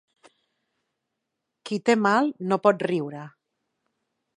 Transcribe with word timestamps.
Qui 1.69 1.79
té 1.91 1.99
mal 2.09 2.35
no 2.51 2.61
pot 2.67 2.91
riure. 2.93 3.31